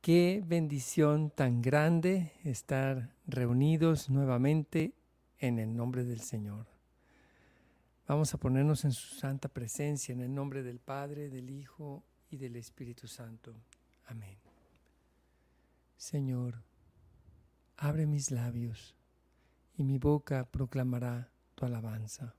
Qué 0.00 0.42
bendición 0.46 1.30
tan 1.30 1.62
grande 1.62 2.32
estar 2.44 3.14
reunidos 3.26 4.10
nuevamente 4.10 4.92
en 5.38 5.58
el 5.58 5.74
nombre 5.74 6.04
del 6.04 6.20
Señor. 6.20 6.66
Vamos 8.06 8.34
a 8.34 8.38
ponernos 8.38 8.84
en 8.84 8.92
su 8.92 9.16
santa 9.16 9.48
presencia 9.48 10.12
en 10.12 10.20
el 10.20 10.34
nombre 10.34 10.62
del 10.62 10.78
Padre, 10.78 11.28
del 11.28 11.50
Hijo 11.50 12.04
y 12.30 12.36
del 12.36 12.56
Espíritu 12.56 13.08
Santo. 13.08 13.54
Amén. 14.06 14.36
Señor, 15.96 16.62
abre 17.76 18.06
mis 18.06 18.30
labios 18.30 18.94
y 19.76 19.82
mi 19.82 19.98
boca 19.98 20.44
proclamará 20.44 21.30
tu 21.54 21.64
alabanza. 21.64 22.34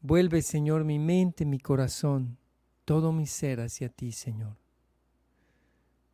Vuelve, 0.00 0.42
Señor, 0.42 0.84
mi 0.84 0.98
mente, 0.98 1.46
mi 1.46 1.60
corazón, 1.60 2.36
todo 2.84 3.12
mi 3.12 3.26
ser 3.26 3.60
hacia 3.60 3.88
ti, 3.88 4.10
Señor 4.12 4.61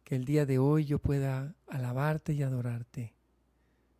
que 0.09 0.17
el 0.17 0.25
día 0.25 0.47
de 0.47 0.59
hoy 0.59 0.87
yo 0.87 1.01
pueda 1.01 1.55
alabarte 1.67 2.33
y 2.33 2.43
adorarte 2.43 3.13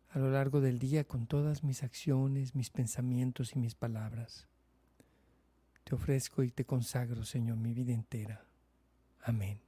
a 0.09 0.17
lo 0.17 0.31
largo 0.31 0.59
del 0.59 0.79
día 0.79 1.03
con 1.03 1.27
todas 1.27 1.63
mis 1.63 1.83
acciones, 1.83 2.55
mis 2.55 2.71
pensamientos 2.71 3.55
y 3.55 3.59
mis 3.59 3.75
palabras. 3.75 4.47
Te 5.83 5.93
ofrezco 5.93 6.41
y 6.41 6.49
te 6.49 6.65
consagro, 6.65 7.23
Señor, 7.23 7.57
mi 7.57 7.75
vida 7.75 7.93
entera. 7.93 8.43
Amén. 9.21 9.61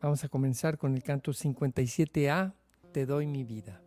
Vamos 0.00 0.22
a 0.22 0.28
comenzar 0.28 0.78
con 0.78 0.94
el 0.94 1.02
canto 1.02 1.32
57A, 1.32 2.54
Te 2.92 3.06
doy 3.06 3.26
mi 3.26 3.42
vida. 3.42 3.82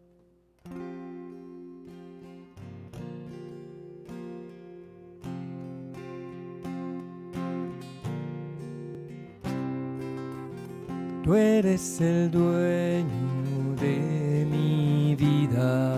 Tú 11.24 11.36
eres 11.36 12.02
el 12.02 12.30
dueño 12.30 13.76
de 13.80 14.46
mi 14.52 15.16
vida, 15.16 15.96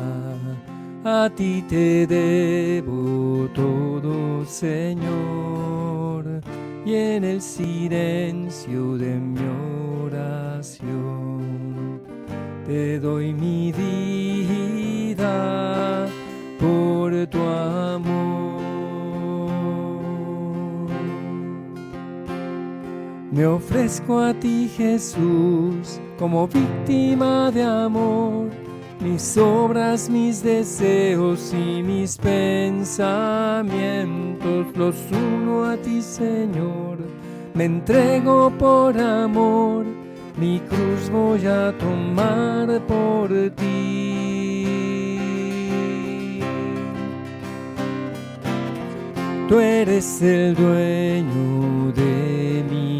a 1.03 1.27
ti 1.35 1.63
te 1.67 2.05
debo 2.05 3.49
todo, 3.55 4.45
Señor, 4.45 6.41
y 6.85 6.93
en 6.93 7.23
el 7.23 7.41
silencio 7.41 8.97
de 8.99 9.15
mi 9.15 9.41
oración 10.05 12.01
te 12.67 12.99
doy 12.99 13.33
mi 13.33 13.71
vida 13.71 15.25
por 16.59 17.25
tu 17.27 17.41
amor. 17.41 17.84
Me 23.35 23.45
ofrezco 23.45 24.19
a 24.19 24.33
ti 24.33 24.71
Jesús 24.77 25.99
como 26.17 26.47
víctima 26.47 27.51
de 27.51 27.63
amor, 27.63 28.49
mis 29.01 29.37
obras, 29.37 30.09
mis 30.09 30.41
deseos 30.41 31.53
y 31.53 31.83
mis 31.83 32.17
pensamientos 32.17 34.67
los 34.77 34.95
uno 35.11 35.65
a 35.65 35.75
ti 35.75 36.01
Señor. 36.01 36.99
Me 37.53 37.65
entrego 37.65 38.49
por 38.57 38.97
amor, 38.97 39.85
mi 40.37 40.61
cruz 40.61 41.09
voy 41.11 41.45
a 41.45 41.77
tomar 41.77 42.79
por 42.87 43.27
ti. 43.57 43.99
Tú 49.49 49.59
eres 49.59 50.21
el 50.21 50.55
dueño 50.55 51.91
de 51.91 52.63
mi 52.71 52.94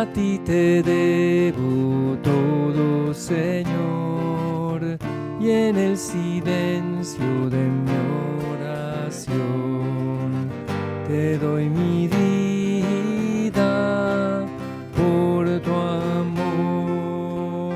a 0.00 0.06
ti 0.06 0.40
te 0.44 0.82
debo 0.82 2.16
todo, 2.22 3.12
Señor, 3.12 4.80
y 5.40 5.50
en 5.50 5.76
el 5.76 5.98
silencio 5.98 7.50
de 7.50 7.64
mi 7.84 7.92
oración 8.54 10.30
te 11.06 11.36
doy 11.38 11.68
mi 11.68 12.08
vida 12.08 13.74
por 14.96 15.60
tu 15.60 15.72
amor. 16.20 17.74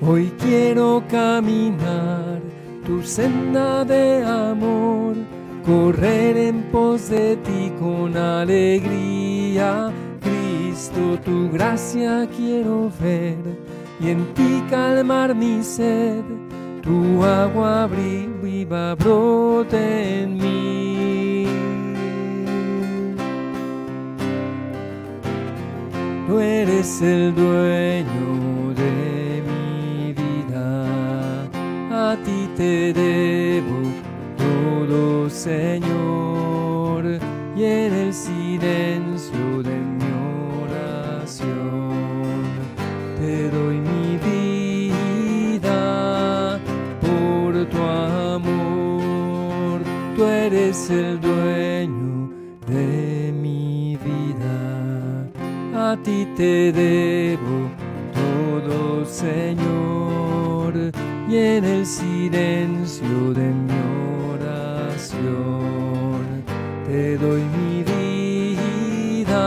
Hoy 0.00 0.32
quiero 0.38 1.02
caminar 1.08 2.40
tu 2.84 3.02
senda 3.02 3.84
de 3.84 4.24
amor 4.24 5.27
correr 5.68 6.36
en 6.38 6.62
pos 6.72 7.10
de 7.10 7.36
ti 7.36 7.70
con 7.78 8.16
alegría. 8.16 9.92
Cristo, 10.22 11.18
tu 11.24 11.50
gracia 11.50 12.26
quiero 12.34 12.90
ver 13.00 13.36
y 14.00 14.08
en 14.08 14.24
ti 14.34 14.62
calmar 14.70 15.34
mi 15.34 15.62
sed. 15.62 16.24
Tu 16.82 17.22
agua 17.22 17.86
viva 18.42 18.94
brote 18.94 20.22
en 20.22 20.38
mí. 20.38 21.46
Tú 26.26 26.38
eres 26.38 27.02
el 27.02 27.34
dueño 27.34 28.74
de 28.82 29.42
mi 29.48 30.12
vida, 30.12 31.44
a 31.90 32.16
ti 32.24 32.48
te 32.56 32.92
debo 32.92 33.87
Señor, 35.28 37.04
y 37.54 37.64
en 37.64 37.92
el 37.92 38.14
silencio 38.14 39.62
de 39.62 39.76
mi 39.78 40.10
oración 40.64 41.92
te 43.18 43.50
doy 43.50 43.76
mi 43.78 44.16
vida 44.16 45.78
por 47.02 47.66
tu 47.66 47.82
amor. 47.82 49.80
Tú 50.16 50.24
eres 50.24 50.90
el 50.90 51.20
dueño 51.20 52.30
de 52.66 53.32
mi 53.32 53.98
vida, 54.02 55.28
a 55.92 55.96
ti 56.02 56.26
te 56.34 56.72
debo 56.72 57.70
todo, 58.14 59.04
Señor, 59.04 60.74
y 61.28 61.36
en 61.36 61.64
el 61.64 61.86
silencio 61.86 63.34
de 63.34 63.52
mi 63.52 63.67
te 66.88 67.18
doy 67.18 67.42
mi 67.42 67.84
vida 67.84 69.44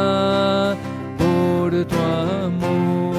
por 1.17 1.71
tu 1.85 1.95
amor. 1.95 3.15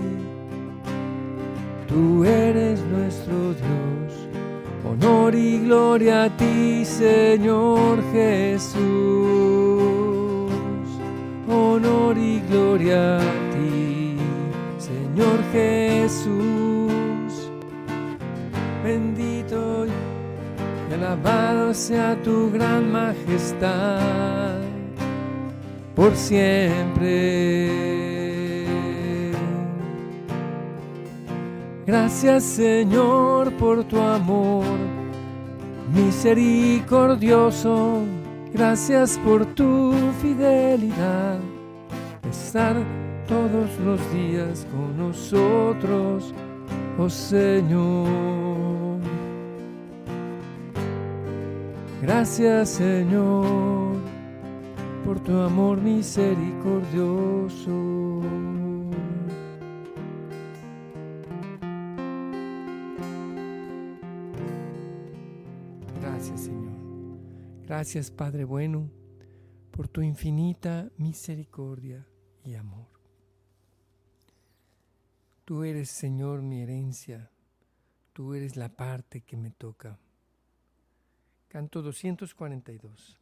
Tú 1.89 2.23
eres 2.23 2.79
nuestro 2.85 3.35
Dios. 3.53 4.29
Honor 4.89 5.35
y 5.35 5.59
gloria 5.65 6.23
a 6.23 6.37
ti, 6.37 6.85
Señor 6.85 8.01
Jesús 8.13 9.00
gloria 12.71 13.17
a 13.17 13.19
ti, 13.51 14.15
Señor 14.79 15.43
Jesús. 15.51 17.51
Bendito 18.83 19.85
y 19.85 19.91
alabado 20.93 21.73
sea 21.73 22.15
tu 22.23 22.49
gran 22.51 22.89
majestad 22.91 24.59
por 25.95 26.15
siempre. 26.15 27.69
Gracias 31.85 32.43
Señor 32.43 33.51
por 33.57 33.83
tu 33.83 33.99
amor 33.99 34.63
misericordioso 35.93 38.05
Gracias 38.53 39.17
por 39.23 39.45
tu 39.45 39.93
fidelidad, 40.21 41.39
estar 42.51 42.75
todos 43.29 43.79
los 43.79 44.11
días 44.11 44.67
con 44.73 44.97
nosotros, 44.97 46.33
oh 46.97 47.09
Señor. 47.09 48.99
Gracias 52.01 52.71
Señor 52.71 53.95
por 55.05 55.21
tu 55.21 55.39
amor 55.39 55.79
misericordioso. 55.79 58.19
Gracias 66.01 66.41
Señor. 66.41 66.73
Gracias 67.65 68.11
Padre 68.11 68.43
bueno 68.43 68.89
por 69.71 69.87
tu 69.87 70.01
infinita 70.01 70.91
misericordia 70.97 72.10
y 72.45 72.55
amor. 72.55 72.87
Tú 75.45 75.63
eres 75.63 75.89
Señor 75.89 76.41
mi 76.41 76.61
herencia, 76.61 77.29
tú 78.13 78.33
eres 78.33 78.55
la 78.55 78.69
parte 78.69 79.21
que 79.21 79.37
me 79.37 79.51
toca. 79.51 79.97
Canto 81.47 81.81
242. 81.81 83.17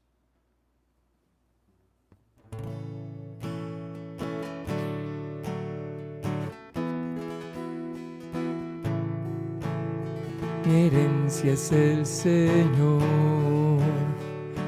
Mi 10.66 10.76
herencia 10.82 11.54
es 11.54 11.72
el 11.72 12.06
Señor 12.06 13.02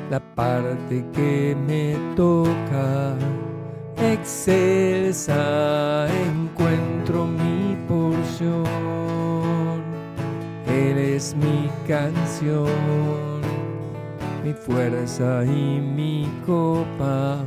la 0.09 0.19
parte 0.35 1.05
que 1.13 1.55
me 1.55 1.95
toca. 2.15 3.15
Excelsa 4.03 5.37
encuentro 6.25 7.27
mi 7.27 7.77
porción. 7.87 8.65
Él 10.67 10.97
es 10.97 11.35
mi 11.35 11.69
canción, 11.87 13.41
mi 14.43 14.53
fuerza 14.53 15.45
y 15.45 15.79
mi 15.79 16.27
copa. 16.47 17.43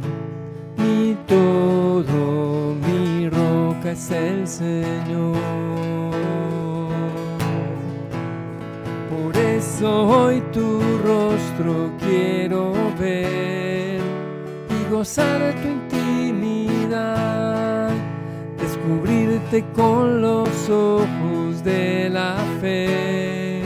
Mi 0.77 1.17
todo, 1.27 2.77
mi 2.87 3.29
roca 3.29 3.91
es 3.91 4.13
el 4.13 4.47
Señor. 4.47 5.35
Por 9.11 9.37
eso 9.37 10.07
hoy 10.07 10.41
tu 10.53 10.81
rostro 11.05 11.91
quiero 11.99 12.73
ver 12.97 14.01
y 14.71 14.93
gozar 14.93 15.53
tu 15.63 15.94
con 19.75 20.21
los 20.21 20.69
ojos 20.69 21.63
de 21.63 22.11
la 22.11 22.37
fe 22.61 23.63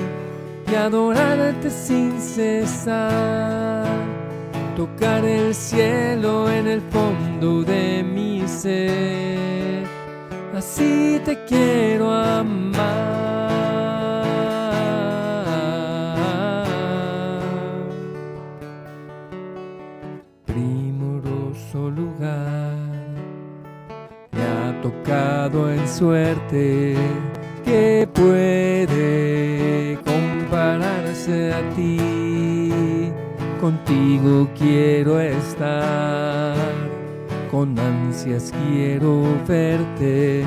y 0.71 0.75
adorarte 0.75 1.71
sin 1.71 2.21
cesar, 2.21 3.87
tocar 4.77 5.25
el 5.25 5.55
cielo 5.55 6.51
en 6.51 6.67
el 6.67 6.83
fondo 6.83 7.63
de 7.63 8.03
mi 8.03 8.47
ser, 8.47 9.85
así 10.55 11.21
te 11.25 11.43
quiero 11.47 12.13
amar. 12.13 13.38
En 25.11 25.89
suerte 25.89 26.95
que 27.65 28.07
puede 28.13 29.99
compararse 30.05 31.51
a 31.51 31.61
ti. 31.75 33.11
Contigo 33.59 34.47
quiero 34.57 35.19
estar, 35.19 36.57
con 37.51 37.79
ansias 37.79 38.53
quiero 38.53 39.23
verte, 39.47 40.45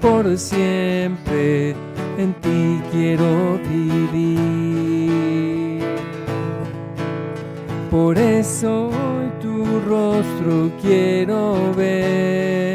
por 0.00 0.38
siempre 0.38 1.74
en 2.16 2.32
ti 2.40 2.80
quiero 2.90 3.58
vivir. 3.68 4.40
Por 7.90 8.16
eso 8.16 8.86
hoy 8.86 9.30
tu 9.42 9.62
rostro 9.86 10.70
quiero 10.80 11.74
ver 11.76 12.69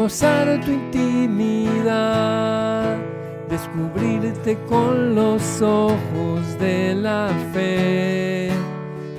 gozar 0.00 0.60
tu 0.64 0.70
intimidad, 0.70 1.76
descubrirte 3.50 4.56
con 4.66 5.14
los 5.14 5.60
ojos 5.60 6.58
de 6.58 6.94
la 6.94 7.28
fe 7.52 8.50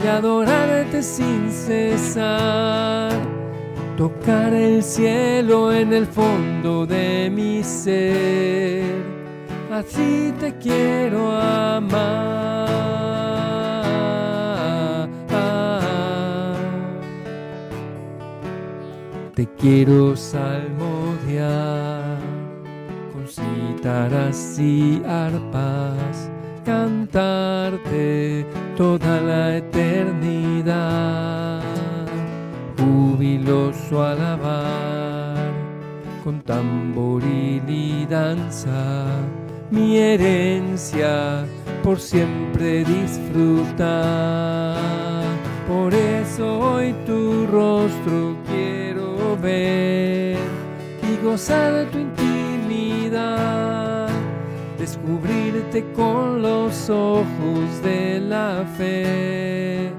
y 0.04 0.08
adorarte 0.08 1.04
sin 1.04 1.52
cesar, 1.52 3.12
tocar 3.96 4.56
el 4.56 4.82
cielo 4.82 5.72
en 5.72 5.94
el 5.94 6.08
fondo 6.08 6.88
de 6.88 7.30
mi 7.32 7.64
ser, 7.64 9.04
así 9.72 10.34
te 10.40 10.58
quiero 10.58 11.32
amar. 11.32 12.72
Te 19.42 19.50
quiero 19.58 20.16
salmodiar 20.16 22.20
con 23.12 23.28
cítaras 23.28 24.60
y 24.60 25.02
arpas, 25.04 26.30
cantarte 26.64 28.46
toda 28.78 29.20
la 29.20 29.58
eternidad, 29.58 31.64
jubiloso 32.78 34.04
alabar 34.04 35.52
con 36.24 36.40
tamboril 36.42 37.64
y 37.68 38.06
danza, 38.06 39.08
mi 39.72 39.98
herencia 39.98 41.48
por 41.84 42.00
siempre 42.00 42.86
disfrutar. 42.86 44.78
Por 45.68 45.96
eso 45.96 46.60
hoy 46.60 46.94
tu 47.08 47.48
rostro 47.48 48.41
ver 49.42 50.38
y 51.04 51.18
gozar 51.24 51.86
tu 51.92 51.98
intimidad, 52.00 53.28
descubrirte 54.78 55.84
con 55.94 56.42
los 56.42 56.90
ojos 56.90 57.82
de 57.84 58.20
la 58.20 58.64
fe 58.78 59.92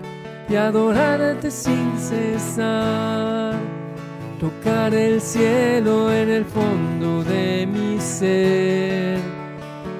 y 0.49 0.55
adorarte 0.55 1.51
sin 1.51 1.93
cesar, 1.99 3.55
tocar 4.39 4.95
el 4.95 5.21
cielo 5.21 6.13
en 6.13 6.31
el 6.31 6.45
fondo 6.45 7.25
de 7.25 7.67
mi 7.67 7.99
ser, 8.01 9.19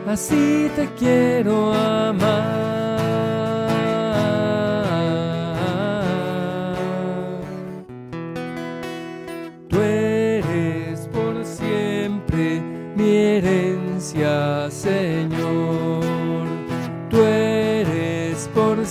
así 0.07 0.71
te 0.77 0.89
quiero 0.99 1.75
amar. 1.75 2.82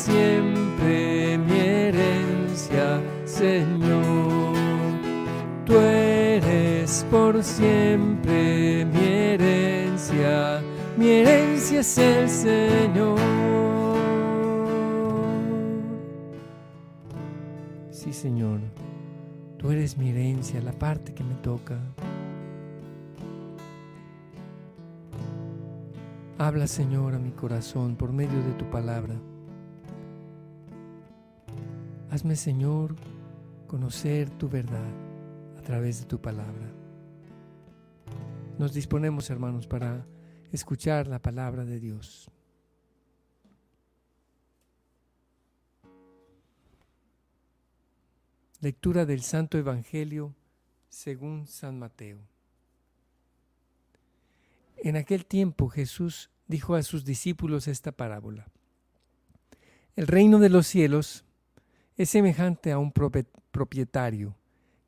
Siempre 0.01 1.37
mi 1.37 1.59
herencia, 1.59 3.01
Señor. 3.25 4.55
Tú 5.65 5.73
eres 5.75 7.05
por 7.09 7.43
siempre 7.43 8.85
mi 8.85 8.99
herencia, 8.99 10.61
mi 10.97 11.09
herencia 11.09 11.79
es 11.81 11.97
el 11.97 12.29
Señor. 12.29 13.19
Sí, 17.91 18.11
Señor, 18.11 18.59
tú 19.57 19.71
eres 19.71 19.97
mi 19.97 20.09
herencia, 20.09 20.61
la 20.61 20.73
parte 20.73 21.13
que 21.13 21.23
me 21.23 21.35
toca. 21.35 21.77
Habla, 26.39 26.65
Señor, 26.65 27.13
a 27.13 27.19
mi 27.19 27.31
corazón 27.31 27.95
por 27.95 28.11
medio 28.11 28.41
de 28.43 28.53
tu 28.53 28.65
palabra. 28.71 29.13
Hazme, 32.11 32.35
Señor, 32.35 32.97
conocer 33.67 34.29
tu 34.31 34.49
verdad 34.49 34.91
a 35.57 35.61
través 35.61 36.01
de 36.01 36.05
tu 36.05 36.19
palabra. 36.19 36.69
Nos 38.59 38.73
disponemos, 38.73 39.29
hermanos, 39.29 39.65
para 39.65 40.05
escuchar 40.51 41.07
la 41.07 41.21
palabra 41.21 41.63
de 41.63 41.79
Dios. 41.79 42.29
Lectura 48.59 49.05
del 49.05 49.21
Santo 49.21 49.57
Evangelio 49.57 50.35
según 50.89 51.47
San 51.47 51.79
Mateo. 51.79 52.19
En 54.75 54.97
aquel 54.97 55.25
tiempo 55.25 55.69
Jesús 55.69 56.29
dijo 56.45 56.75
a 56.75 56.83
sus 56.83 57.05
discípulos 57.05 57.69
esta 57.69 57.93
parábola. 57.93 58.47
El 59.95 60.07
reino 60.07 60.39
de 60.39 60.49
los 60.49 60.67
cielos 60.67 61.23
es 61.97 62.09
semejante 62.09 62.71
a 62.71 62.79
un 62.79 62.91
propietario 62.91 64.35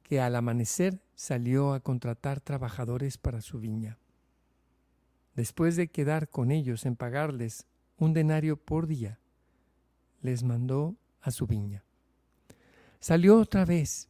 que 0.03 0.21
al 0.21 0.35
amanecer 0.35 0.99
salió 1.15 1.73
a 1.73 1.79
contratar 1.79 2.41
trabajadores 2.41 3.17
para 3.17 3.41
su 3.41 3.59
viña. 3.59 3.97
Después 5.35 5.75
de 5.75 5.87
quedar 5.87 6.29
con 6.29 6.51
ellos 6.51 6.85
en 6.85 6.95
pagarles 6.95 7.65
un 7.97 8.13
denario 8.13 8.57
por 8.57 8.87
día, 8.87 9.19
les 10.21 10.43
mandó 10.43 10.95
a 11.21 11.31
su 11.31 11.47
viña. 11.47 11.83
Salió 12.99 13.37
otra 13.39 13.65
vez. 13.65 14.09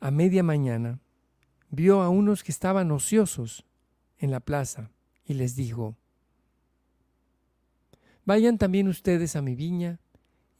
A 0.00 0.10
media 0.10 0.42
mañana 0.42 0.98
vio 1.70 2.02
a 2.02 2.08
unos 2.08 2.42
que 2.42 2.52
estaban 2.52 2.90
ociosos 2.90 3.64
en 4.18 4.30
la 4.30 4.40
plaza 4.40 4.90
y 5.26 5.34
les 5.34 5.54
dijo, 5.54 5.96
Vayan 8.24 8.58
también 8.58 8.88
ustedes 8.88 9.36
a 9.36 9.42
mi 9.42 9.54
viña 9.54 10.00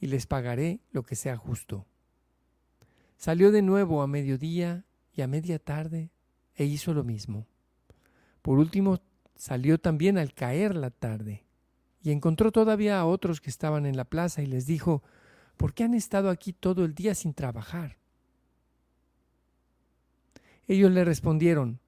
y 0.00 0.06
les 0.06 0.26
pagaré 0.26 0.80
lo 0.92 1.02
que 1.02 1.16
sea 1.16 1.36
justo. 1.36 1.86
Salió 3.16 3.50
de 3.50 3.62
nuevo 3.62 4.02
a 4.02 4.06
mediodía 4.06 4.84
y 5.12 5.22
a 5.22 5.26
media 5.26 5.58
tarde 5.58 6.10
e 6.54 6.64
hizo 6.64 6.94
lo 6.94 7.04
mismo. 7.04 7.46
Por 8.42 8.58
último, 8.58 9.00
salió 9.34 9.78
también 9.78 10.18
al 10.18 10.34
caer 10.34 10.74
la 10.74 10.90
tarde 10.90 11.44
y 12.02 12.10
encontró 12.10 12.52
todavía 12.52 13.00
a 13.00 13.06
otros 13.06 13.40
que 13.40 13.50
estaban 13.50 13.86
en 13.86 13.96
la 13.96 14.04
plaza 14.04 14.42
y 14.42 14.46
les 14.46 14.66
dijo, 14.66 15.02
¿por 15.56 15.74
qué 15.74 15.84
han 15.84 15.94
estado 15.94 16.30
aquí 16.30 16.52
todo 16.52 16.84
el 16.84 16.94
día 16.94 17.14
sin 17.14 17.34
trabajar? 17.34 17.98
Ellos 20.68 20.90
le 20.92 21.04
respondieron, 21.04 21.80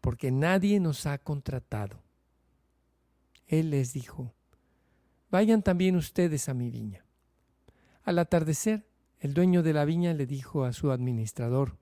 porque 0.00 0.30
nadie 0.30 0.78
nos 0.78 1.06
ha 1.06 1.18
contratado. 1.18 2.02
Él 3.48 3.70
les 3.70 3.92
dijo, 3.92 4.34
vayan 5.30 5.62
también 5.62 5.96
ustedes 5.96 6.48
a 6.48 6.54
mi 6.54 6.70
viña. 6.70 7.05
Al 8.06 8.20
atardecer, 8.20 8.86
el 9.18 9.34
dueño 9.34 9.64
de 9.64 9.72
la 9.72 9.84
viña 9.84 10.14
le 10.14 10.26
dijo 10.26 10.64
a 10.64 10.72
su 10.72 10.92
administrador, 10.92 11.76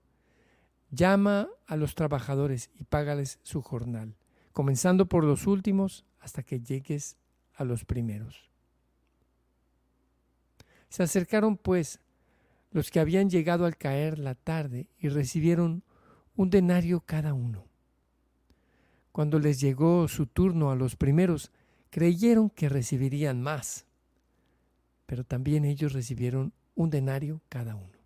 llama 0.89 1.49
a 1.67 1.75
los 1.75 1.93
trabajadores 1.93 2.71
y 2.73 2.83
págales 2.83 3.39
su 3.43 3.61
jornal, 3.61 4.15
comenzando 4.51 5.05
por 5.05 5.23
los 5.23 5.45
últimos 5.45 6.03
hasta 6.19 6.41
que 6.41 6.61
llegues 6.61 7.15
a 7.53 7.63
los 7.63 7.85
primeros. 7.85 8.49
Se 10.89 11.03
acercaron 11.03 11.57
pues 11.57 11.99
los 12.71 12.89
que 12.89 12.99
habían 12.99 13.29
llegado 13.29 13.67
al 13.67 13.77
caer 13.77 14.17
la 14.17 14.33
tarde 14.33 14.89
y 14.97 15.09
recibieron 15.09 15.83
un 16.35 16.49
denario 16.49 17.01
cada 17.01 17.35
uno. 17.35 17.67
Cuando 19.11 19.37
les 19.37 19.59
llegó 19.59 20.07
su 20.07 20.25
turno 20.25 20.71
a 20.71 20.75
los 20.75 20.95
primeros, 20.95 21.51
creyeron 21.91 22.49
que 22.49 22.67
recibirían 22.67 23.43
más, 23.43 23.85
pero 25.05 25.23
también 25.23 25.65
ellos 25.65 25.93
recibieron 25.93 26.53
un 26.75 26.89
denario 26.89 27.41
cada 27.49 27.75
uno. 27.75 27.97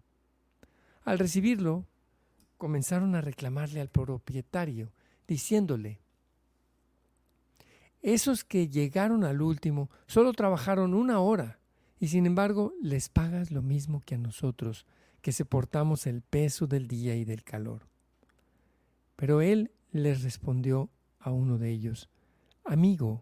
Al 1.04 1.20
recibirlo, 1.20 1.86
comenzaron 2.58 3.16
a 3.16 3.22
reclamarle 3.22 3.82
al 3.82 3.90
propietario, 3.90 4.92
diciéndole, 5.28 6.02
esos 8.02 8.44
que 8.44 8.70
llegaron 8.70 9.24
al 9.24 9.42
último 9.42 9.90
solo 10.08 10.34
trabajaron 10.34 10.94
una 10.94 11.20
hora 11.20 11.60
y 12.00 12.08
sin 12.08 12.26
embargo 12.26 12.74
les 12.82 13.10
pagas 13.10 13.52
lo 13.52 13.62
mismo 13.62 14.02
que 14.02 14.16
a 14.16 14.18
nosotros, 14.18 14.86
que 15.22 15.34
soportamos 15.34 16.08
el 16.08 16.22
peso 16.22 16.66
del 16.66 16.88
día 16.88 17.16
y 17.16 17.26
del 17.26 17.44
calor. 17.44 17.88
Pero 19.18 19.42
él 19.42 19.72
les 19.92 20.24
respondió 20.24 20.90
a 21.20 21.32
uno 21.32 21.58
de 21.58 21.72
ellos, 21.72 22.10
Amigo, 22.64 23.22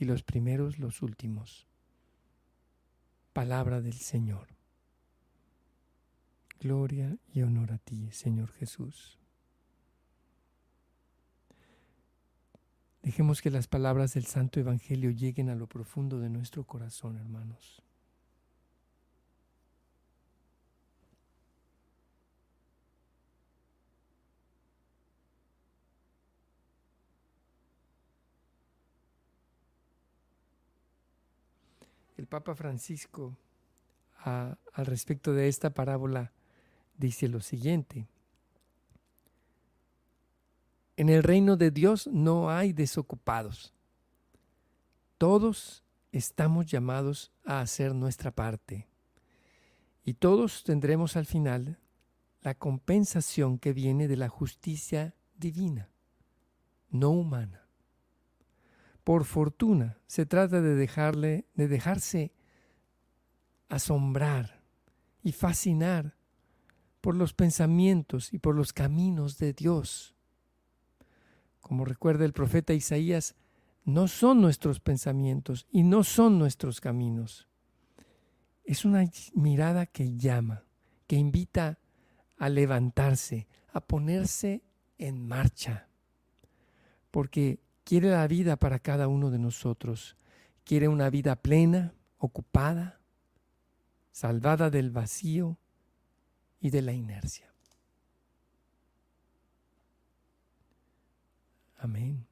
y 0.00 0.06
los 0.06 0.22
primeros 0.22 0.78
los 0.78 1.02
últimos. 1.02 1.68
Palabra 3.34 3.82
del 3.82 3.92
Señor. 3.92 4.48
Gloria 6.58 7.18
y 7.32 7.42
honor 7.42 7.72
a 7.72 7.78
ti, 7.78 8.10
Señor 8.10 8.50
Jesús. 8.50 9.18
Dejemos 13.02 13.42
que 13.42 13.50
las 13.50 13.68
palabras 13.68 14.14
del 14.14 14.24
Santo 14.24 14.58
Evangelio 14.58 15.10
lleguen 15.10 15.50
a 15.50 15.54
lo 15.54 15.66
profundo 15.66 16.18
de 16.18 16.30
nuestro 16.30 16.64
corazón, 16.64 17.18
hermanos. 17.18 17.82
El 32.20 32.26
Papa 32.26 32.54
Francisco 32.54 33.34
al 34.22 34.58
respecto 34.84 35.32
de 35.32 35.48
esta 35.48 35.70
parábola 35.70 36.32
dice 36.98 37.28
lo 37.28 37.40
siguiente. 37.40 38.08
En 40.98 41.08
el 41.08 41.22
reino 41.22 41.56
de 41.56 41.70
Dios 41.70 42.08
no 42.08 42.50
hay 42.50 42.74
desocupados. 42.74 43.72
Todos 45.16 45.82
estamos 46.12 46.66
llamados 46.66 47.32
a 47.42 47.62
hacer 47.62 47.94
nuestra 47.94 48.30
parte. 48.30 48.86
Y 50.04 50.12
todos 50.12 50.62
tendremos 50.62 51.16
al 51.16 51.24
final 51.24 51.78
la 52.42 52.54
compensación 52.54 53.58
que 53.58 53.72
viene 53.72 54.08
de 54.08 54.18
la 54.18 54.28
justicia 54.28 55.14
divina, 55.38 55.88
no 56.90 57.12
humana. 57.12 57.69
Por 59.04 59.24
fortuna, 59.24 59.98
se 60.06 60.26
trata 60.26 60.60
de 60.60 60.74
dejarle, 60.74 61.46
de 61.54 61.68
dejarse 61.68 62.32
asombrar 63.68 64.62
y 65.22 65.32
fascinar 65.32 66.16
por 67.00 67.14
los 67.14 67.32
pensamientos 67.32 68.32
y 68.32 68.38
por 68.38 68.54
los 68.54 68.72
caminos 68.72 69.38
de 69.38 69.52
Dios. 69.52 70.14
Como 71.60 71.84
recuerda 71.84 72.24
el 72.24 72.32
profeta 72.32 72.74
Isaías, 72.74 73.36
no 73.84 74.08
son 74.08 74.40
nuestros 74.40 74.80
pensamientos 74.80 75.66
y 75.70 75.82
no 75.82 76.04
son 76.04 76.38
nuestros 76.38 76.80
caminos. 76.80 77.48
Es 78.64 78.84
una 78.84 79.04
mirada 79.34 79.86
que 79.86 80.16
llama, 80.16 80.64
que 81.06 81.16
invita 81.16 81.78
a 82.36 82.48
levantarse, 82.48 83.48
a 83.72 83.80
ponerse 83.80 84.62
en 84.98 85.26
marcha, 85.26 85.88
porque 87.10 87.60
quiere 87.90 88.10
la 88.10 88.28
vida 88.28 88.54
para 88.54 88.78
cada 88.78 89.08
uno 89.08 89.32
de 89.32 89.40
nosotros. 89.40 90.16
Quiere 90.62 90.86
una 90.86 91.10
vida 91.10 91.34
plena, 91.34 91.92
ocupada, 92.18 93.00
salvada 94.12 94.70
del 94.70 94.92
vacío 94.92 95.58
y 96.60 96.70
de 96.70 96.82
la 96.82 96.92
inercia. 96.92 97.52
Amén. 101.78 102.24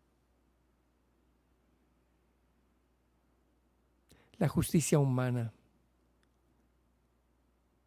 La 4.36 4.46
justicia 4.46 5.00
humana. 5.00 5.52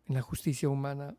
En 0.09 0.15
la 0.15 0.21
justicia 0.21 0.67
humana, 0.67 1.15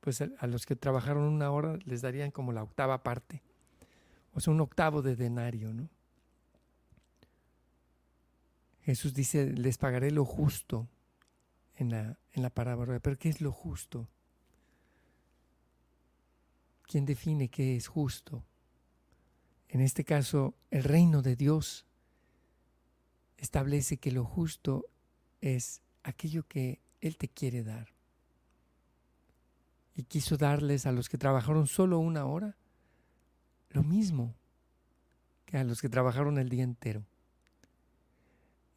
pues 0.00 0.22
a 0.22 0.46
los 0.46 0.64
que 0.64 0.76
trabajaron 0.76 1.24
una 1.24 1.50
hora 1.50 1.76
les 1.84 2.00
darían 2.00 2.30
como 2.30 2.52
la 2.52 2.62
octava 2.62 3.02
parte, 3.02 3.42
o 4.32 4.40
sea, 4.40 4.52
un 4.52 4.60
octavo 4.60 5.02
de 5.02 5.16
denario, 5.16 5.72
¿no? 5.72 5.88
Jesús 8.82 9.14
dice, 9.14 9.52
les 9.52 9.78
pagaré 9.78 10.10
lo 10.10 10.24
justo 10.24 10.88
en 11.76 11.90
la, 11.90 12.18
en 12.32 12.42
la 12.42 12.50
parábola. 12.50 12.98
Pero 12.98 13.16
¿qué 13.16 13.28
es 13.28 13.40
lo 13.40 13.52
justo? 13.52 14.08
¿Quién 16.82 17.04
define 17.04 17.48
qué 17.48 17.76
es 17.76 17.86
justo? 17.86 18.44
En 19.68 19.80
este 19.80 20.04
caso, 20.04 20.54
el 20.70 20.84
reino 20.84 21.22
de 21.22 21.36
Dios 21.36 21.86
establece 23.36 23.98
que 23.98 24.12
lo 24.12 24.24
justo 24.24 24.86
es 25.40 25.80
aquello 26.02 26.46
que 26.46 26.80
Él 27.00 27.16
te 27.16 27.28
quiere 27.28 27.62
dar. 27.62 27.88
Y 29.94 30.04
quiso 30.04 30.36
darles 30.36 30.86
a 30.86 30.92
los 30.92 31.08
que 31.08 31.18
trabajaron 31.18 31.66
solo 31.66 31.98
una 31.98 32.24
hora 32.24 32.56
lo 33.72 33.82
mismo 33.82 34.34
que 35.44 35.58
a 35.58 35.64
los 35.64 35.80
que 35.80 35.88
trabajaron 35.88 36.38
el 36.38 36.48
día 36.48 36.64
entero. 36.64 37.04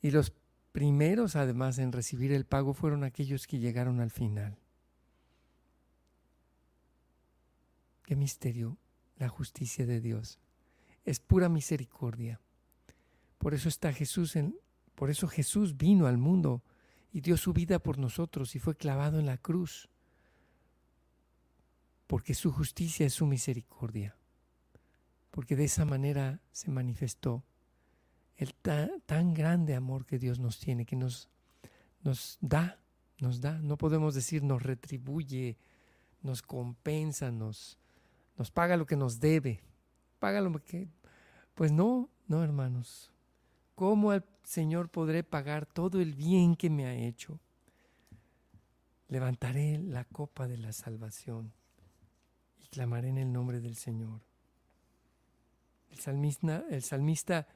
Y 0.01 0.11
los 0.11 0.33
primeros, 0.71 1.35
además, 1.35 1.77
en 1.79 1.91
recibir 1.91 2.31
el 2.31 2.45
pago 2.45 2.73
fueron 2.73 3.03
aquellos 3.03 3.47
que 3.47 3.59
llegaron 3.59 3.99
al 3.99 4.11
final. 4.11 4.57
Qué 8.03 8.15
misterio 8.15 8.77
la 9.17 9.29
justicia 9.29 9.85
de 9.85 10.01
Dios. 10.01 10.39
Es 11.05 11.19
pura 11.19 11.49
misericordia. 11.49 12.39
Por 13.37 13.53
eso 13.53 13.69
está 13.69 13.93
Jesús 13.93 14.35
en 14.35 14.55
por 14.95 15.09
eso 15.09 15.27
Jesús 15.27 15.77
vino 15.77 16.07
al 16.07 16.17
mundo 16.17 16.63
y 17.11 17.21
dio 17.21 17.37
su 17.37 17.53
vida 17.53 17.79
por 17.79 17.97
nosotros 17.97 18.55
y 18.55 18.59
fue 18.59 18.75
clavado 18.75 19.19
en 19.19 19.25
la 19.25 19.37
cruz. 19.37 19.89
Porque 22.07 22.33
su 22.33 22.51
justicia 22.51 23.05
es 23.05 23.13
su 23.13 23.25
misericordia. 23.25 24.15
Porque 25.35 25.57
de 25.57 25.65
esa 25.65 25.83
manera 25.83 26.39
se 26.53 26.71
manifestó 26.71 27.43
el 28.37 28.53
tan, 28.53 29.33
grande 29.33 29.75
amor 29.75 30.05
que 30.05 30.17
Dios 30.17 30.39
nos 30.39 30.59
tiene, 30.59 30.85
que 30.85 30.95
nos, 30.95 31.27
nos 32.03 32.37
da, 32.39 32.79
nos 33.19 33.41
da. 33.41 33.59
No 33.59 33.77
podemos 33.77 34.15
decir 34.15 34.43
nos 34.43 34.63
retribuye, 34.63 35.57
nos 36.21 36.41
compensa, 36.41 37.31
nos, 37.31 37.77
nos 38.37 38.49
paga 38.49 38.77
lo 38.77 38.85
que 38.85 38.95
nos 38.95 39.19
debe. 39.19 39.59
Paga 40.19 40.39
lo 40.39 40.53
que... 40.63 40.87
Pues 41.53 41.69
no, 41.69 42.09
no, 42.27 42.41
hermanos. 42.41 43.11
¿Cómo 43.75 44.11
al 44.11 44.23
Señor 44.43 44.87
podré 44.87 45.25
pagar 45.25 45.65
todo 45.65 45.99
el 45.99 46.13
bien 46.13 46.55
que 46.55 46.69
me 46.69 46.85
ha 46.85 46.95
hecho? 46.95 47.41
Levantaré 49.09 49.79
la 49.79 50.05
copa 50.05 50.47
de 50.47 50.59
la 50.59 50.71
salvación 50.71 51.51
y 52.57 52.67
clamaré 52.67 53.09
en 53.09 53.17
el 53.17 53.33
nombre 53.33 53.59
del 53.59 53.75
Señor. 53.75 54.21
El 55.95 56.01
salmista, 56.01 56.65
el 56.69 56.83
salmista 56.83 57.47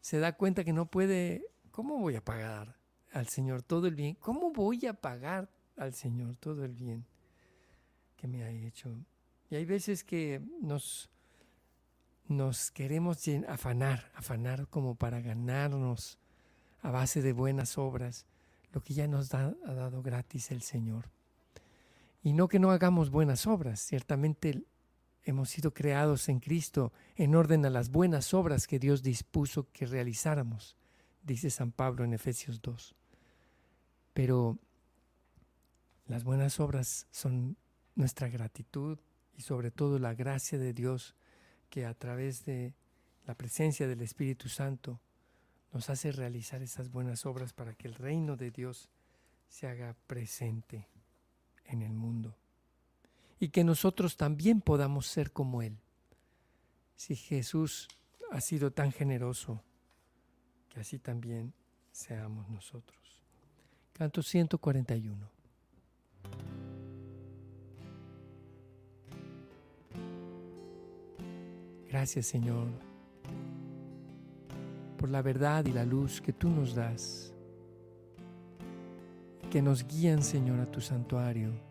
se 0.00 0.18
da 0.18 0.32
cuenta 0.36 0.64
que 0.64 0.72
no 0.72 0.86
puede, 0.86 1.46
¿cómo 1.70 1.98
voy 1.98 2.16
a 2.16 2.24
pagar 2.24 2.76
al 3.12 3.28
Señor 3.28 3.62
todo 3.62 3.86
el 3.86 3.94
bien? 3.94 4.16
¿Cómo 4.16 4.50
voy 4.50 4.86
a 4.86 4.94
pagar 4.94 5.48
al 5.76 5.94
Señor 5.94 6.34
todo 6.36 6.64
el 6.64 6.74
bien 6.74 7.06
que 8.16 8.26
me 8.26 8.42
ha 8.42 8.50
hecho? 8.50 8.92
Y 9.50 9.54
hay 9.54 9.64
veces 9.64 10.02
que 10.02 10.42
nos, 10.60 11.10
nos 12.26 12.72
queremos 12.72 13.22
afanar, 13.46 14.10
afanar 14.16 14.66
como 14.66 14.96
para 14.96 15.20
ganarnos 15.20 16.18
a 16.82 16.90
base 16.90 17.22
de 17.22 17.32
buenas 17.32 17.78
obras 17.78 18.26
lo 18.72 18.82
que 18.82 18.94
ya 18.94 19.06
nos 19.06 19.32
ha 19.32 19.54
dado 19.64 20.02
gratis 20.02 20.50
el 20.50 20.62
Señor. 20.62 21.08
Y 22.24 22.32
no 22.32 22.48
que 22.48 22.58
no 22.58 22.72
hagamos 22.72 23.10
buenas 23.10 23.46
obras, 23.46 23.78
ciertamente 23.78 24.64
hemos 25.26 25.50
sido 25.50 25.74
creados 25.74 26.28
en 26.28 26.38
Cristo 26.38 26.92
en 27.16 27.34
orden 27.34 27.66
a 27.66 27.70
las 27.70 27.90
buenas 27.90 28.32
obras 28.32 28.68
que 28.68 28.78
Dios 28.78 29.02
dispuso 29.02 29.66
que 29.72 29.84
realizáramos, 29.84 30.76
dice 31.24 31.50
San 31.50 31.72
Pablo 31.72 32.04
en 32.04 32.14
Efesios 32.14 32.62
2. 32.62 32.94
Pero 34.14 34.56
las 36.06 36.22
buenas 36.22 36.60
obras 36.60 37.08
son 37.10 37.56
nuestra 37.96 38.28
gratitud 38.28 39.00
y 39.36 39.42
sobre 39.42 39.72
todo 39.72 39.98
la 39.98 40.14
gracia 40.14 40.58
de 40.58 40.72
Dios 40.72 41.16
que 41.70 41.86
a 41.86 41.94
través 41.94 42.44
de 42.44 42.74
la 43.26 43.34
presencia 43.34 43.88
del 43.88 44.02
Espíritu 44.02 44.48
Santo 44.48 45.00
nos 45.72 45.90
hace 45.90 46.12
realizar 46.12 46.62
esas 46.62 46.88
buenas 46.88 47.26
obras 47.26 47.52
para 47.52 47.74
que 47.74 47.88
el 47.88 47.96
reino 47.96 48.36
de 48.36 48.52
Dios 48.52 48.88
se 49.48 49.66
haga 49.66 49.96
presente 50.06 50.88
en 51.64 51.82
el 51.82 51.94
mundo 51.94 52.36
y 53.38 53.48
que 53.48 53.64
nosotros 53.64 54.16
también 54.16 54.60
podamos 54.60 55.06
ser 55.06 55.32
como 55.32 55.62
Él. 55.62 55.78
Si 56.94 57.14
Jesús 57.14 57.88
ha 58.30 58.40
sido 58.40 58.70
tan 58.70 58.92
generoso, 58.92 59.62
que 60.70 60.80
así 60.80 60.98
también 60.98 61.52
seamos 61.92 62.48
nosotros. 62.48 63.22
Canto 63.92 64.22
141. 64.22 65.30
Gracias 71.88 72.26
Señor 72.26 72.68
por 74.98 75.08
la 75.08 75.22
verdad 75.22 75.64
y 75.66 75.72
la 75.72 75.84
luz 75.84 76.20
que 76.20 76.32
tú 76.32 76.50
nos 76.50 76.74
das, 76.74 77.32
que 79.50 79.62
nos 79.62 79.86
guían 79.86 80.22
Señor 80.22 80.60
a 80.60 80.66
tu 80.66 80.80
santuario 80.80 81.65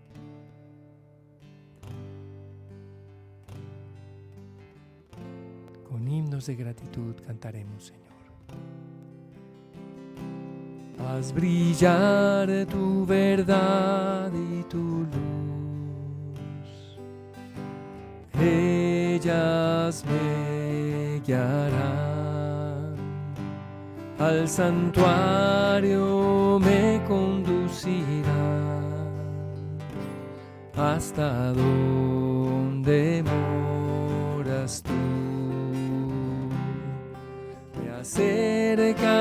himnos 6.26 6.48
de 6.48 6.56
gratitud 6.56 7.14
cantaremos, 7.26 7.86
Señor. 7.86 8.02
Haz 11.00 11.32
brillar 11.32 12.66
tu 12.66 13.06
verdad 13.06 14.32
y 14.34 14.64
tu 14.64 15.06
luz. 15.14 16.98
Ellas 18.42 20.04
me 20.06 21.22
guiarán. 21.26 22.96
Al 24.18 24.48
santuario 24.48 26.00
me 26.60 27.02
conducirán 27.08 28.66
hasta 30.76 31.54
donde 31.54 32.05
acercaré 38.06 39.15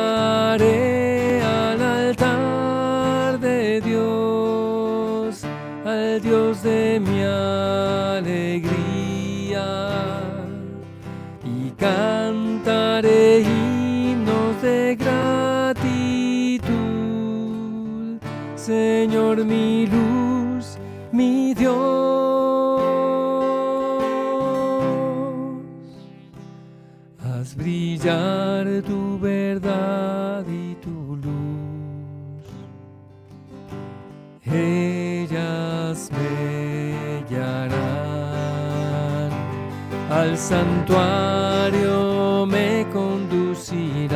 santuario 40.48 42.44
me 42.46 42.86
conducirán 42.92 44.14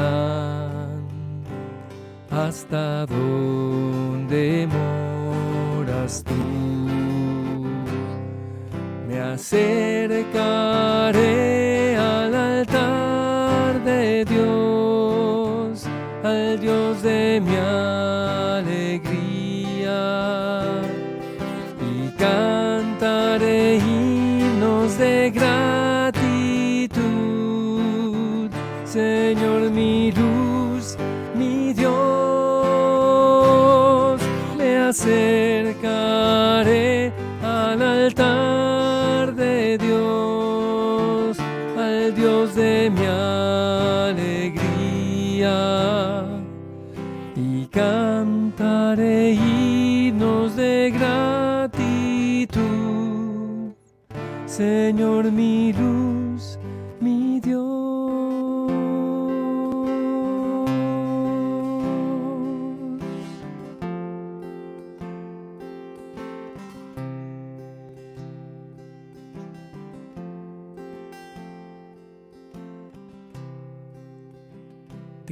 hasta 2.30 3.06
donde 3.06 4.68
moras 4.76 6.22
tú. 6.22 6.34
Me 9.08 9.18
acercaré 9.20 10.18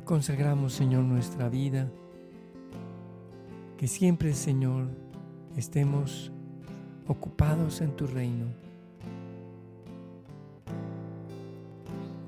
consagramos, 0.07 0.73
Señor, 0.73 1.03
nuestra 1.03 1.49
vida. 1.49 1.91
Que 3.77 3.89
siempre, 3.89 4.33
Señor, 4.33 4.87
estemos 5.57 6.33
ocupados 7.09 7.81
en 7.81 7.91
tu 7.91 8.07
reino. 8.07 8.47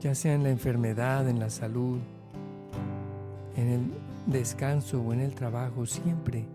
Ya 0.01 0.15
sea 0.15 0.35
en 0.35 0.43
la 0.43 0.51
enfermedad, 0.51 1.29
en 1.29 1.39
la 1.39 1.51
salud, 1.51 1.99
en 3.57 3.69
el 3.69 3.81
descanso 4.27 5.01
o 5.01 5.13
en 5.13 5.21
el 5.21 5.35
trabajo, 5.35 5.87
siempre 5.87 6.47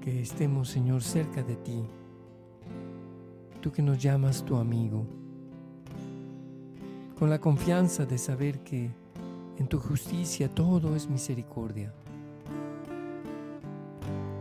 que 0.00 0.20
estemos, 0.20 0.68
Señor, 0.68 1.02
cerca 1.02 1.42
de 1.42 1.56
ti. 1.56 1.82
Tú 3.60 3.72
que 3.72 3.82
nos 3.82 3.98
llamas 3.98 4.44
tu 4.44 4.56
amigo, 4.56 5.04
con 7.18 7.30
la 7.30 7.40
confianza 7.40 8.06
de 8.06 8.16
saber 8.16 8.60
que 8.60 9.05
en 9.58 9.68
tu 9.68 9.78
justicia 9.78 10.54
todo 10.54 10.94
es 10.94 11.08
misericordia. 11.08 11.92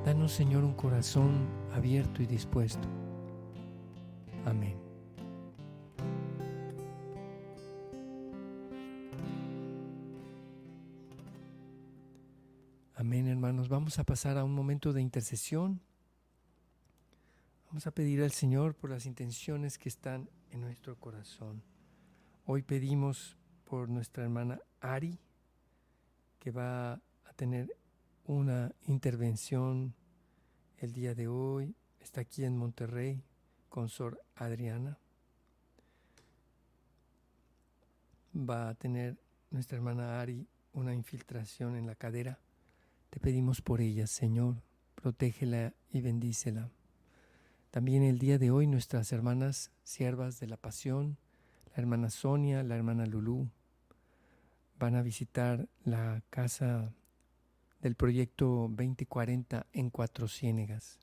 Danos, 0.06 0.34
Señor, 0.34 0.64
un 0.64 0.74
corazón 0.74 1.48
abierto 1.74 2.22
y 2.22 2.28
dispuesto. 2.28 2.88
Amén. 4.46 4.78
Amén, 12.94 13.28
hermanos. 13.28 13.70
Vamos 13.70 14.00
a 14.00 14.04
pasar 14.04 14.38
a 14.38 14.44
un 14.44 14.54
momento 14.54 14.94
de 14.94 15.02
intercesión. 15.02 15.82
Vamos 17.68 17.88
a 17.88 17.92
pedir 17.92 18.22
al 18.22 18.32
Señor 18.32 18.76
por 18.76 18.90
las 18.90 19.06
intenciones 19.06 19.78
que 19.78 19.90
están 19.90 20.30
en 20.52 20.62
nuestro 20.62 20.96
corazón. 20.98 21.62
Hoy 22.46 22.62
pedimos 22.62 23.38
por 23.66 23.90
nuestra 23.90 24.24
hermana 24.24 24.60
Ari, 24.80 25.20
que 26.40 26.52
va 26.52 26.94
a 26.94 27.34
tener 27.36 27.76
una 28.26 28.72
intervención 28.88 29.94
el 30.78 30.94
día 30.94 31.14
de 31.16 31.28
hoy. 31.28 31.76
Está 32.00 32.22
aquí 32.22 32.44
en 32.44 32.58
Monterrey 32.58 33.24
con 33.70 33.90
Sor 33.90 34.22
Adriana. 34.36 34.98
Va 38.36 38.70
a 38.70 38.76
tener 38.76 39.18
nuestra 39.50 39.78
hermana 39.78 40.22
Ari 40.22 40.48
una 40.74 40.94
infiltración 40.94 41.76
en 41.76 41.88
la 41.88 41.96
cadera. 41.96 42.40
Te 43.10 43.20
pedimos 43.20 43.62
por 43.62 43.82
ella, 43.82 44.08
Señor, 44.08 44.62
protégela 44.96 45.74
y 45.92 46.02
bendícela. 46.02 46.70
También 47.72 48.04
el 48.04 48.20
día 48.20 48.38
de 48.38 48.52
hoy 48.52 48.68
nuestras 48.68 49.12
hermanas 49.12 49.72
siervas 49.84 50.40
de 50.40 50.48
la 50.48 50.58
pasión, 50.58 51.18
la 51.76 51.82
hermana 51.82 52.10
Sonia, 52.10 52.64
la 52.64 52.76
hermana 52.76 53.06
Lulú, 53.06 53.50
van 54.78 54.96
a 54.96 55.02
visitar 55.02 55.68
la 55.84 56.22
casa 56.30 56.94
del 57.82 57.96
proyecto 57.96 58.68
2040 58.70 59.68
en 59.74 59.90
Cuatro 59.90 60.28
Ciénegas. 60.28 61.00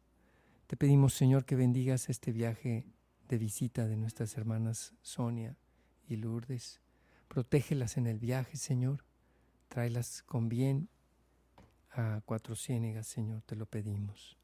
Te 0.67 0.77
pedimos, 0.77 1.15
Señor, 1.15 1.45
que 1.45 1.57
bendigas 1.57 2.09
este 2.09 2.33
viaje 2.33 2.87
de 3.29 3.39
visita 3.39 3.87
de 3.87 3.97
nuestras 3.97 4.37
hermanas 4.37 4.95
Sonia 5.03 5.57
y 6.09 6.17
Lourdes. 6.17 6.81
Protégelas 7.29 7.97
en 7.97 8.07
el 8.07 8.19
viaje, 8.19 8.57
Señor. 8.57 9.05
Tráelas 9.69 10.23
con 10.23 10.49
bien 10.49 10.89
a 11.93 12.21
Cuatro 12.25 12.57
Ciénegas, 12.57 13.07
Señor, 13.07 13.43
te 13.43 13.57
lo 13.57 13.67
pedimos. 13.67 14.37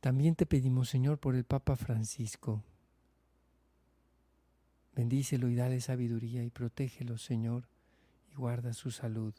También 0.00 0.36
te 0.36 0.46
pedimos, 0.46 0.88
Señor, 0.88 1.18
por 1.18 1.34
el 1.34 1.44
Papa 1.44 1.74
Francisco. 1.76 2.62
Bendícelo 4.96 5.50
y 5.50 5.54
dale 5.54 5.82
sabiduría 5.82 6.42
y 6.42 6.48
protégelo, 6.48 7.18
Señor, 7.18 7.68
y 8.32 8.34
guarda 8.34 8.72
su 8.72 8.90
salud. 8.90 9.34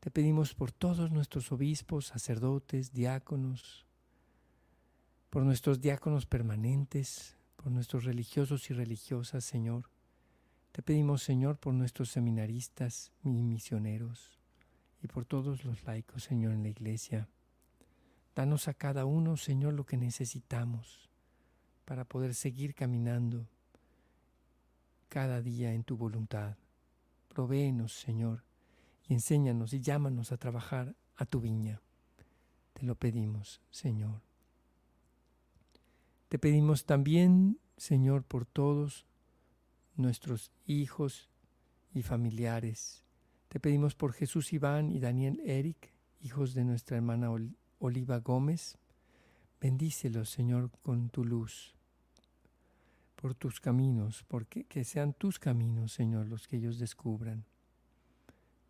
Te 0.00 0.10
pedimos 0.10 0.52
por 0.52 0.72
todos 0.72 1.12
nuestros 1.12 1.52
obispos, 1.52 2.06
sacerdotes, 2.06 2.92
diáconos, 2.92 3.86
por 5.30 5.44
nuestros 5.44 5.80
diáconos 5.80 6.26
permanentes, 6.26 7.36
por 7.54 7.70
nuestros 7.70 8.02
religiosos 8.02 8.68
y 8.68 8.74
religiosas, 8.74 9.44
Señor. 9.44 9.90
Te 10.72 10.82
pedimos, 10.82 11.22
Señor, 11.22 11.56
por 11.58 11.74
nuestros 11.74 12.10
seminaristas 12.10 13.12
y 13.22 13.28
misioneros 13.28 14.40
y 15.04 15.06
por 15.06 15.24
todos 15.24 15.64
los 15.64 15.84
laicos, 15.84 16.24
Señor, 16.24 16.52
en 16.52 16.64
la 16.64 16.68
iglesia. 16.68 17.28
Danos 18.34 18.66
a 18.66 18.74
cada 18.74 19.04
uno, 19.04 19.36
Señor, 19.36 19.74
lo 19.74 19.86
que 19.86 19.96
necesitamos 19.96 21.10
para 21.84 22.04
poder 22.04 22.34
seguir 22.34 22.74
caminando 22.74 23.46
cada 25.08 25.40
día 25.40 25.72
en 25.72 25.84
tu 25.84 25.96
voluntad. 25.96 26.56
Provéenos, 27.28 27.92
Señor, 27.92 28.44
y 29.08 29.14
enséñanos 29.14 29.72
y 29.72 29.80
llámanos 29.80 30.32
a 30.32 30.36
trabajar 30.36 30.96
a 31.16 31.26
tu 31.26 31.40
viña. 31.40 31.80
Te 32.72 32.84
lo 32.84 32.94
pedimos, 32.94 33.60
Señor. 33.70 34.20
Te 36.28 36.38
pedimos 36.38 36.84
también, 36.84 37.58
Señor, 37.76 38.24
por 38.24 38.46
todos 38.46 39.06
nuestros 39.94 40.50
hijos 40.66 41.30
y 41.94 42.02
familiares. 42.02 43.04
Te 43.48 43.60
pedimos 43.60 43.94
por 43.94 44.12
Jesús 44.12 44.52
Iván 44.52 44.90
y 44.90 44.98
Daniel 44.98 45.40
Eric, 45.44 45.92
hijos 46.20 46.52
de 46.54 46.64
nuestra 46.64 46.96
hermana 46.96 47.30
Oliva 47.78 48.18
Gómez. 48.18 48.76
Bendícelos, 49.60 50.30
Señor, 50.30 50.70
con 50.82 51.08
tu 51.08 51.24
luz, 51.24 51.75
por 53.16 53.34
tus 53.34 53.60
caminos, 53.60 54.24
porque 54.28 54.64
que 54.64 54.84
sean 54.84 55.14
tus 55.14 55.38
caminos, 55.38 55.92
Señor, 55.92 56.26
los 56.26 56.46
que 56.46 56.56
ellos 56.58 56.78
descubran. 56.78 57.44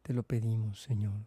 Te 0.02 0.14
lo 0.14 0.22
pedimos, 0.22 0.80
Señor. 0.80 1.26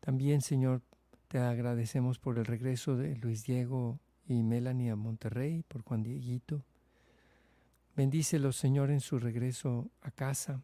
También, 0.00 0.42
Señor, 0.42 0.82
te 1.28 1.38
agradecemos 1.38 2.18
por 2.18 2.38
el 2.38 2.44
regreso 2.44 2.96
de 2.96 3.16
Luis 3.16 3.44
Diego 3.44 3.98
y 4.26 4.42
Melanie 4.42 4.90
a 4.90 4.96
Monterrey, 4.96 5.64
por 5.66 5.82
Juan 5.82 6.02
Dieguito. 6.02 6.64
Bendícelos, 7.96 8.56
Señor, 8.56 8.90
en 8.90 9.00
su 9.00 9.18
regreso 9.18 9.90
a 10.02 10.10
casa. 10.10 10.62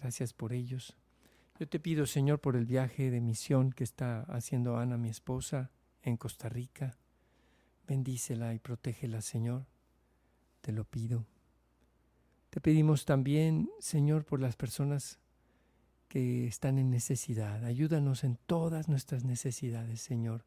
Gracias 0.00 0.32
por 0.32 0.52
ellos. 0.52 0.96
Yo 1.58 1.68
te 1.68 1.78
pido, 1.78 2.06
Señor, 2.06 2.40
por 2.40 2.56
el 2.56 2.64
viaje 2.64 3.10
de 3.10 3.20
misión 3.20 3.70
que 3.70 3.84
está 3.84 4.22
haciendo 4.22 4.76
Ana, 4.76 4.96
mi 4.96 5.08
esposa, 5.08 5.70
en 6.02 6.16
Costa 6.16 6.48
Rica. 6.48 6.96
Bendícela 7.86 8.54
y 8.54 8.58
protégela, 8.58 9.20
Señor. 9.20 9.66
Te 10.64 10.72
lo 10.72 10.84
pido. 10.84 11.26
Te 12.48 12.58
pedimos 12.58 13.04
también, 13.04 13.68
Señor, 13.80 14.24
por 14.24 14.40
las 14.40 14.56
personas 14.56 15.18
que 16.08 16.46
están 16.46 16.78
en 16.78 16.88
necesidad. 16.88 17.62
Ayúdanos 17.66 18.24
en 18.24 18.38
todas 18.46 18.88
nuestras 18.88 19.24
necesidades, 19.24 20.00
Señor. 20.00 20.46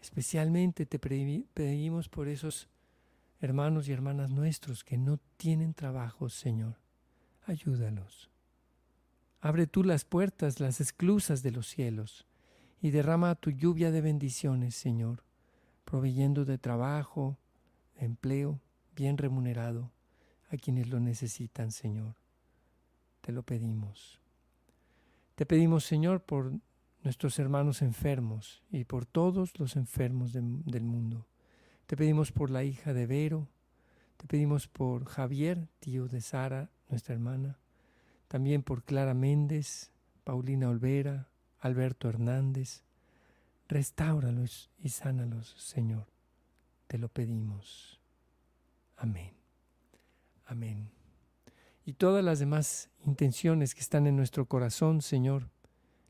Especialmente 0.00 0.86
te 0.86 1.00
pedimos 1.00 2.08
por 2.08 2.28
esos 2.28 2.68
hermanos 3.40 3.88
y 3.88 3.92
hermanas 3.92 4.30
nuestros 4.30 4.84
que 4.84 4.96
no 4.96 5.18
tienen 5.36 5.74
trabajo, 5.74 6.28
Señor. 6.28 6.76
Ayúdalos. 7.44 8.30
Abre 9.40 9.66
tú 9.66 9.82
las 9.82 10.04
puertas, 10.04 10.60
las 10.60 10.80
esclusas 10.80 11.42
de 11.42 11.50
los 11.50 11.66
cielos, 11.66 12.24
y 12.80 12.92
derrama 12.92 13.34
tu 13.34 13.50
lluvia 13.50 13.90
de 13.90 14.00
bendiciones, 14.00 14.76
Señor, 14.76 15.24
proveyendo 15.84 16.44
de 16.44 16.56
trabajo, 16.56 17.36
de 17.98 18.06
empleo 18.06 18.60
bien 18.94 19.18
remunerado 19.18 19.90
a 20.50 20.56
quienes 20.56 20.88
lo 20.88 21.00
necesitan, 21.00 21.72
Señor. 21.72 22.14
Te 23.20 23.32
lo 23.32 23.42
pedimos. 23.42 24.20
Te 25.34 25.46
pedimos, 25.46 25.84
Señor, 25.84 26.22
por 26.22 26.52
nuestros 27.02 27.38
hermanos 27.38 27.82
enfermos 27.82 28.62
y 28.70 28.84
por 28.84 29.06
todos 29.06 29.58
los 29.58 29.76
enfermos 29.76 30.32
del 30.32 30.84
mundo. 30.84 31.26
Te 31.86 31.96
pedimos 31.96 32.32
por 32.32 32.50
la 32.50 32.64
hija 32.64 32.92
de 32.92 33.06
Vero, 33.06 33.48
te 34.16 34.26
pedimos 34.26 34.68
por 34.68 35.06
Javier, 35.06 35.68
tío 35.78 36.08
de 36.08 36.20
Sara, 36.20 36.70
nuestra 36.88 37.14
hermana, 37.14 37.58
también 38.28 38.62
por 38.62 38.84
Clara 38.84 39.14
Méndez, 39.14 39.90
Paulina 40.24 40.68
Olvera, 40.68 41.30
Alberto 41.58 42.08
Hernández. 42.08 42.82
Restáuralos 43.68 44.70
y 44.78 44.88
sánalos, 44.88 45.54
Señor. 45.58 46.06
Te 46.86 46.98
lo 46.98 47.08
pedimos. 47.08 47.99
Amén. 49.00 49.32
Amén. 50.44 50.90
Y 51.86 51.94
todas 51.94 52.22
las 52.22 52.38
demás 52.38 52.90
intenciones 53.06 53.74
que 53.74 53.80
están 53.80 54.06
en 54.06 54.14
nuestro 54.14 54.44
corazón, 54.44 55.00
Señor, 55.00 55.48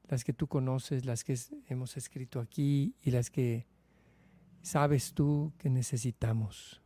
las 0.08 0.24
que 0.24 0.32
tú 0.32 0.48
conoces, 0.48 1.04
las 1.04 1.22
que 1.22 1.38
hemos 1.68 1.96
escrito 1.96 2.40
aquí 2.40 2.96
y 3.04 3.12
las 3.12 3.30
que 3.30 3.68
sabes 4.60 5.14
tú 5.14 5.52
que 5.56 5.70
necesitamos. 5.70 6.82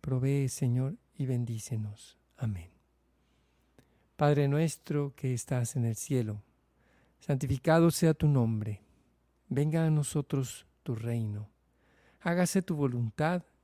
Provee, 0.00 0.48
Señor, 0.48 0.96
y 1.16 1.26
bendícenos. 1.26 2.16
Amén. 2.36 2.70
Padre 4.14 4.46
nuestro 4.46 5.12
que 5.16 5.34
estás 5.34 5.74
en 5.74 5.86
el 5.86 5.96
cielo, 5.96 6.40
santificado 7.18 7.90
sea 7.90 8.14
tu 8.14 8.28
nombre. 8.28 8.80
Venga 9.48 9.84
a 9.84 9.90
nosotros 9.90 10.66
tu 10.84 10.94
reino. 10.94 11.48
Hágase 12.20 12.62
tu 12.62 12.76
voluntad 12.76 13.42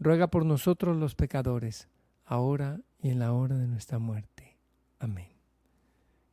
ruega 0.00 0.28
por 0.28 0.46
nosotros 0.46 0.96
los 0.96 1.14
pecadores, 1.14 1.88
ahora 2.24 2.80
y 3.02 3.10
en 3.10 3.18
la 3.18 3.32
hora 3.32 3.56
de 3.56 3.68
nuestra 3.68 3.98
muerte. 3.98 4.56
Amén. 4.98 5.28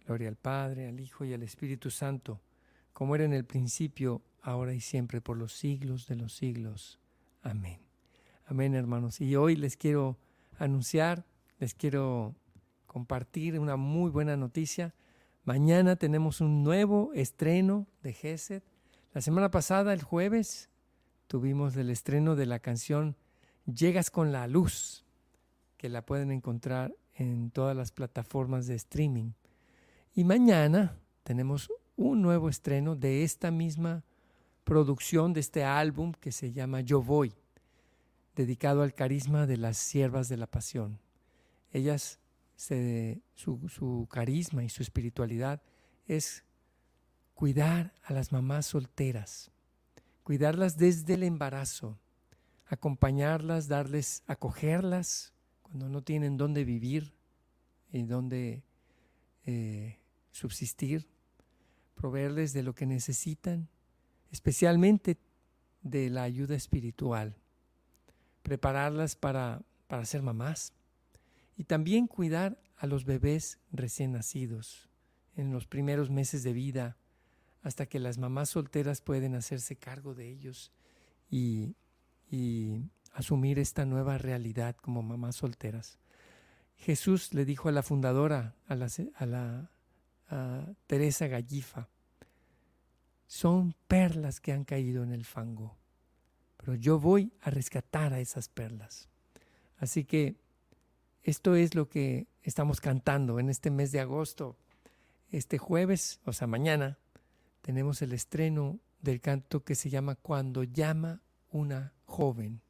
Gloria 0.05 0.29
al 0.29 0.37
Padre, 0.37 0.87
al 0.87 0.99
Hijo 1.01 1.25
y 1.25 1.33
al 1.33 1.43
Espíritu 1.43 1.91
Santo, 1.91 2.39
como 2.93 3.13
era 3.13 3.25
en 3.25 3.33
el 3.33 3.43
principio, 3.43 4.21
ahora 4.41 4.73
y 4.73 4.79
siempre, 4.79 5.19
por 5.19 5.37
los 5.37 5.51
siglos 5.51 6.07
de 6.07 6.15
los 6.15 6.33
siglos. 6.33 6.97
Amén. 7.43 7.79
Amén, 8.45 8.73
hermanos. 8.73 9.19
Y 9.19 9.35
hoy 9.35 9.57
les 9.57 9.75
quiero 9.75 10.17
anunciar, 10.57 11.25
les 11.59 11.73
quiero 11.73 12.35
compartir 12.85 13.59
una 13.59 13.75
muy 13.75 14.09
buena 14.09 14.37
noticia. 14.37 14.95
Mañana 15.43 15.97
tenemos 15.97 16.39
un 16.39 16.63
nuevo 16.63 17.11
estreno 17.13 17.85
de 18.01 18.13
Gesed. 18.13 18.63
La 19.13 19.19
semana 19.19 19.51
pasada, 19.51 19.91
el 19.91 20.03
jueves, 20.03 20.69
tuvimos 21.27 21.75
el 21.75 21.89
estreno 21.89 22.37
de 22.37 22.45
la 22.45 22.59
canción 22.59 23.17
Llegas 23.71 24.09
con 24.09 24.31
la 24.31 24.47
luz, 24.47 25.05
que 25.77 25.89
la 25.89 26.05
pueden 26.05 26.31
encontrar 26.31 26.95
en 27.13 27.51
todas 27.51 27.75
las 27.75 27.91
plataformas 27.91 28.65
de 28.65 28.75
streaming. 28.75 29.31
Y 30.15 30.23
mañana 30.23 30.97
tenemos 31.23 31.69
un 31.95 32.21
nuevo 32.21 32.49
estreno 32.49 32.95
de 32.95 33.23
esta 33.23 33.51
misma 33.51 34.03
producción, 34.63 35.33
de 35.33 35.41
este 35.41 35.63
álbum 35.63 36.13
que 36.13 36.31
se 36.31 36.51
llama 36.51 36.81
Yo 36.81 37.01
Voy 37.01 37.35
dedicado 38.37 38.83
al 38.83 38.93
carisma 38.93 39.47
de 39.47 39.57
las 39.57 39.77
siervas 39.77 40.29
de 40.29 40.37
la 40.37 40.47
pasión. 40.47 40.99
Ellas, 41.71 42.19
su 42.55 44.07
carisma 44.09 44.63
y 44.63 44.69
su 44.69 44.83
espiritualidad 44.83 45.61
es 46.07 46.43
cuidar 47.33 47.93
a 48.03 48.13
las 48.13 48.31
mamás 48.31 48.67
solteras, 48.67 49.51
cuidarlas 50.23 50.77
desde 50.77 51.15
el 51.15 51.23
embarazo, 51.23 51.97
acompañarlas, 52.67 53.67
darles, 53.67 54.23
acogerlas 54.27 55.33
cuando 55.61 55.89
no 55.89 56.01
tienen 56.01 56.37
dónde 56.37 56.63
vivir 56.63 57.13
y 57.91 58.03
dónde 58.03 58.63
eh, 59.45 59.97
subsistir, 60.31 61.07
proveerles 61.95 62.53
de 62.53 62.63
lo 62.63 62.75
que 62.75 62.85
necesitan, 62.85 63.69
especialmente 64.31 65.17
de 65.81 66.09
la 66.09 66.23
ayuda 66.23 66.55
espiritual 66.55 67.35
prepararlas 68.47 69.17
para, 69.17 69.61
para 69.87 70.05
ser 70.05 70.21
mamás 70.21 70.71
y 71.57 71.65
también 71.65 72.07
cuidar 72.07 72.57
a 72.77 72.87
los 72.87 73.03
bebés 73.03 73.59
recién 73.73 74.13
nacidos 74.13 74.87
en 75.35 75.51
los 75.51 75.67
primeros 75.67 76.09
meses 76.09 76.43
de 76.43 76.53
vida 76.53 76.95
hasta 77.61 77.87
que 77.87 77.99
las 77.99 78.17
mamás 78.17 78.51
solteras 78.51 79.01
pueden 79.01 79.35
hacerse 79.35 79.75
cargo 79.75 80.13
de 80.15 80.29
ellos 80.29 80.71
y, 81.29 81.75
asumir 83.13 83.59
esta 83.59 83.85
nueva 83.85 84.17
realidad 84.17 84.75
como 84.75 85.01
mamás 85.01 85.37
solteras. 85.37 85.99
Jesús 86.75 87.33
le 87.33 87.45
dijo 87.45 87.69
a 87.69 87.71
la 87.71 87.83
fundadora, 87.83 88.55
a 88.67 89.25
la, 89.25 89.71
Teresa 90.87 91.27
Gallifa, 91.27 91.89
son 93.27 93.75
perlas 93.87 94.39
que 94.39 94.53
han 94.53 94.63
caído 94.63 95.03
en 95.03 95.11
el 95.11 95.25
fango 95.25 95.77
pero 96.67 96.75
yo 96.75 96.99
voy 96.99 97.31
a 97.41 97.49
rescatar 97.49 98.13
a 98.13 98.19
esas 98.19 98.49
perlas. 98.49 99.07
Así 99.77 100.03
que 100.03 100.35
esto 101.23 101.55
es 101.55 101.75
lo 101.75 101.87
que 101.87 102.27
estamos 102.41 102.81
cantando 102.81 103.39
en 103.39 103.49
este 103.49 103.71
mes 103.71 103.93
de 103.93 104.01
agosto. 104.01 104.57
Este 105.31 105.59
jueves, 105.59 106.19
o 106.25 106.33
sea, 106.33 106.45
mañana, 106.45 106.97
tenemos 107.61 108.01
el 108.01 108.11
estreno 108.11 108.79
del 109.01 109.21
canto 109.21 109.63
que 109.63 109.75
se 109.75 109.89
llama 109.89 110.15
Cuando 110.15 110.63
llama 110.63 111.21
una 111.51 111.93
joven. 112.07 112.61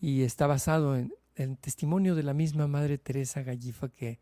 Y 0.00 0.22
está 0.22 0.46
basado 0.46 0.96
en 0.96 1.12
el 1.34 1.58
testimonio 1.58 2.14
de 2.14 2.22
la 2.22 2.32
misma 2.32 2.66
Madre 2.66 2.96
Teresa 2.96 3.42
Gallifa 3.42 3.88
que, 3.88 4.18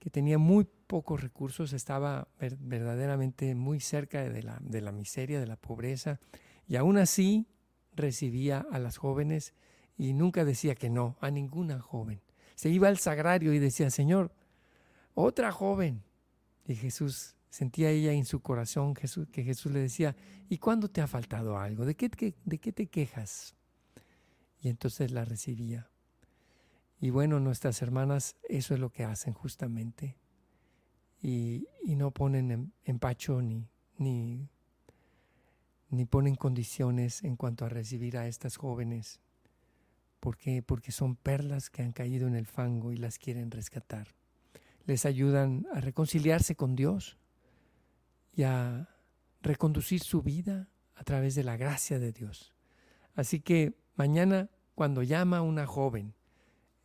que 0.00 0.10
tenía 0.10 0.38
muy 0.38 0.66
pocos 0.86 1.22
recursos, 1.22 1.72
estaba 1.72 2.28
verdaderamente 2.38 3.54
muy 3.54 3.80
cerca 3.80 4.22
de 4.22 4.42
la, 4.42 4.58
de 4.60 4.80
la 4.80 4.92
miseria, 4.92 5.40
de 5.40 5.46
la 5.46 5.56
pobreza, 5.56 6.20
y 6.66 6.76
aún 6.76 6.98
así 6.98 7.46
recibía 7.94 8.66
a 8.70 8.78
las 8.78 8.96
jóvenes 8.96 9.54
y 9.96 10.12
nunca 10.12 10.44
decía 10.44 10.74
que 10.74 10.90
no 10.90 11.16
a 11.20 11.30
ninguna 11.30 11.80
joven. 11.80 12.20
Se 12.54 12.68
iba 12.68 12.88
al 12.88 12.98
sagrario 12.98 13.52
y 13.52 13.58
decía, 13.58 13.90
Señor, 13.90 14.32
otra 15.14 15.52
joven. 15.52 16.02
Y 16.66 16.74
Jesús, 16.74 17.33
sentía 17.54 17.88
ella 17.90 18.12
en 18.12 18.24
su 18.24 18.40
corazón 18.40 18.96
Jesús, 18.96 19.28
que 19.30 19.44
Jesús 19.44 19.70
le 19.70 19.78
decía, 19.78 20.16
¿y 20.48 20.58
cuándo 20.58 20.88
te 20.88 21.00
ha 21.00 21.06
faltado 21.06 21.56
algo? 21.56 21.84
¿De 21.84 21.94
qué, 21.94 22.34
¿De 22.44 22.58
qué 22.58 22.72
te 22.72 22.88
quejas? 22.88 23.54
Y 24.60 24.68
entonces 24.68 25.12
la 25.12 25.24
recibía. 25.24 25.88
Y 27.00 27.10
bueno, 27.10 27.38
nuestras 27.38 27.80
hermanas 27.80 28.34
eso 28.48 28.74
es 28.74 28.80
lo 28.80 28.90
que 28.90 29.04
hacen 29.04 29.34
justamente. 29.34 30.16
Y, 31.22 31.68
y 31.84 31.94
no 31.94 32.10
ponen 32.10 32.72
empacho 32.84 33.40
ni, 33.40 33.68
ni 33.98 34.48
ni 35.90 36.06
ponen 36.06 36.34
condiciones 36.34 37.22
en 37.22 37.36
cuanto 37.36 37.64
a 37.64 37.68
recibir 37.68 38.18
a 38.18 38.26
estas 38.26 38.56
jóvenes. 38.56 39.20
¿Por 40.18 40.36
qué? 40.36 40.60
Porque 40.60 40.90
son 40.90 41.14
perlas 41.14 41.70
que 41.70 41.82
han 41.82 41.92
caído 41.92 42.26
en 42.26 42.34
el 42.34 42.46
fango 42.46 42.90
y 42.90 42.96
las 42.96 43.16
quieren 43.16 43.52
rescatar. 43.52 44.08
Les 44.86 45.06
ayudan 45.06 45.68
a 45.72 45.80
reconciliarse 45.80 46.56
con 46.56 46.74
Dios 46.74 47.16
y 48.34 48.42
a 48.42 48.88
reconducir 49.42 50.00
su 50.00 50.22
vida 50.22 50.68
a 50.94 51.04
través 51.04 51.34
de 51.34 51.44
la 51.44 51.56
gracia 51.56 51.98
de 51.98 52.12
Dios. 52.12 52.52
Así 53.14 53.40
que 53.40 53.74
mañana, 53.94 54.50
cuando 54.74 55.02
llama 55.02 55.42
una 55.42 55.66
joven 55.66 56.14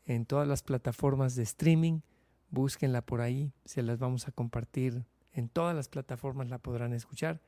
en 0.06 0.26
todas 0.26 0.48
las 0.48 0.64
plataformas 0.64 1.36
de 1.36 1.44
streaming, 1.44 2.02
búsquenla 2.50 3.02
por 3.02 3.22
ahí, 3.22 3.54
se 3.66 3.82
las 3.82 4.00
vamos 4.00 4.28
a 4.28 4.32
compartir. 4.32 5.06
En 5.32 5.48
todas 5.48 5.76
las 5.76 5.90
plataformas 5.90 6.50
la 6.50 6.58
podrán 6.58 6.94
escuchar 6.94 7.40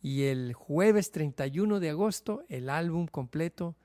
y 0.00 0.24
el 0.24 0.52
jueves 0.52 1.10
31 1.10 1.80
de 1.80 1.90
agosto 1.90 2.44
el 2.48 2.70
álbum 2.70 3.06
completo 3.06 3.76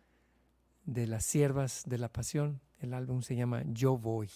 de 0.85 1.07
las 1.07 1.25
siervas 1.25 1.83
de 1.85 1.97
la 1.97 2.09
pasión. 2.09 2.61
El 2.79 2.93
álbum 2.93 3.21
se 3.21 3.35
llama 3.35 3.63
Yo 3.65 3.97
Voy. 3.97 4.29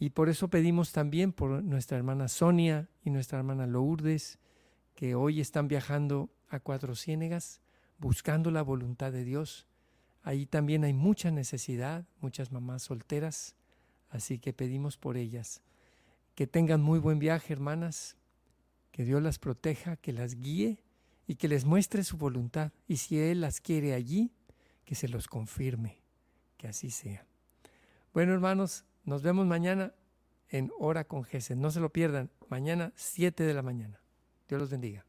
Y 0.00 0.10
por 0.10 0.30
eso 0.30 0.48
pedimos 0.48 0.92
también 0.92 1.30
por 1.30 1.62
nuestra 1.62 1.98
hermana 1.98 2.26
Sonia 2.28 2.88
y 3.04 3.10
nuestra 3.10 3.38
hermana 3.38 3.66
Lourdes, 3.66 4.38
que 4.94 5.14
hoy 5.14 5.42
están 5.42 5.68
viajando 5.68 6.30
a 6.48 6.58
Cuatro 6.58 6.96
Ciénegas 6.96 7.60
buscando 7.98 8.50
la 8.50 8.62
voluntad 8.62 9.12
de 9.12 9.24
Dios. 9.24 9.66
Ahí 10.22 10.46
también 10.46 10.84
hay 10.84 10.94
mucha 10.94 11.30
necesidad, 11.30 12.06
muchas 12.22 12.50
mamás 12.50 12.82
solteras, 12.82 13.54
así 14.08 14.38
que 14.38 14.54
pedimos 14.54 14.96
por 14.96 15.18
ellas. 15.18 15.60
Que 16.34 16.46
tengan 16.46 16.80
muy 16.80 16.98
buen 16.98 17.18
viaje, 17.18 17.52
hermanas, 17.52 18.16
que 18.92 19.04
Dios 19.04 19.22
las 19.22 19.38
proteja, 19.38 19.96
que 19.96 20.14
las 20.14 20.36
guíe 20.36 20.82
y 21.26 21.34
que 21.34 21.46
les 21.46 21.66
muestre 21.66 22.04
su 22.04 22.16
voluntad. 22.16 22.72
Y 22.88 22.96
si 22.96 23.20
Él 23.20 23.42
las 23.42 23.60
quiere 23.60 23.92
allí, 23.92 24.32
que 24.86 24.94
se 24.94 25.08
los 25.08 25.28
confirme, 25.28 25.98
que 26.56 26.68
así 26.68 26.90
sea. 26.90 27.26
Bueno, 28.14 28.32
hermanos, 28.32 28.86
Nos 29.04 29.22
vemos 29.22 29.46
mañana 29.46 29.92
en 30.48 30.70
Hora 30.78 31.04
con 31.04 31.24
Gesed. 31.24 31.56
No 31.56 31.70
se 31.70 31.80
lo 31.80 31.90
pierdan. 31.90 32.30
Mañana, 32.48 32.92
7 32.96 33.44
de 33.44 33.54
la 33.54 33.62
mañana. 33.62 34.00
Dios 34.48 34.60
los 34.60 34.70
bendiga. 34.70 35.04